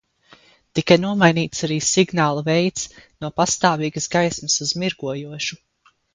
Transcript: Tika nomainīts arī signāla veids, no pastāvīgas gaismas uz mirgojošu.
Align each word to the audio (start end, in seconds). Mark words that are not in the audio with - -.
Tika 0.77 0.95
nomainīts 1.03 1.61
arī 1.67 1.77
signāla 1.87 2.45
veids, 2.47 2.87
no 3.25 3.31
pastāvīgas 3.43 4.11
gaismas 4.17 4.59
uz 4.69 4.75
mirgojošu. 4.87 5.63